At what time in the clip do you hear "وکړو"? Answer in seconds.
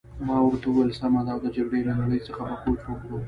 2.85-3.17